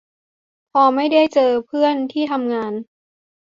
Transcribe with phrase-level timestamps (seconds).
[0.71, 2.73] พอไม่ได้เจอเพื่อนที่ทำงาน